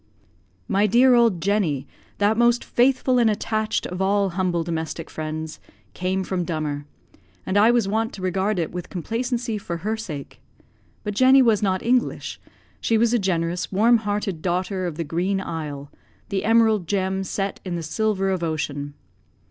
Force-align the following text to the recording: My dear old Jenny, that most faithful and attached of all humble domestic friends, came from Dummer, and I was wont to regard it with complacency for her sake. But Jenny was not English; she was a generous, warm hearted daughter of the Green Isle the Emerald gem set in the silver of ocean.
My 0.67 0.87
dear 0.87 1.13
old 1.13 1.39
Jenny, 1.43 1.85
that 2.17 2.35
most 2.35 2.63
faithful 2.63 3.19
and 3.19 3.29
attached 3.29 3.85
of 3.85 4.01
all 4.01 4.29
humble 4.29 4.63
domestic 4.63 5.11
friends, 5.11 5.59
came 5.93 6.23
from 6.23 6.43
Dummer, 6.43 6.87
and 7.45 7.55
I 7.55 7.69
was 7.69 7.87
wont 7.87 8.11
to 8.13 8.23
regard 8.23 8.57
it 8.57 8.71
with 8.71 8.89
complacency 8.89 9.59
for 9.59 9.77
her 9.85 9.95
sake. 9.95 10.41
But 11.03 11.13
Jenny 11.13 11.43
was 11.43 11.61
not 11.61 11.83
English; 11.83 12.39
she 12.79 12.97
was 12.97 13.13
a 13.13 13.19
generous, 13.19 13.71
warm 13.71 13.97
hearted 13.97 14.41
daughter 14.41 14.87
of 14.87 14.95
the 14.95 15.03
Green 15.03 15.39
Isle 15.39 15.91
the 16.29 16.45
Emerald 16.45 16.87
gem 16.87 17.23
set 17.23 17.59
in 17.63 17.75
the 17.75 17.83
silver 17.83 18.31
of 18.31 18.41
ocean. 18.41 18.95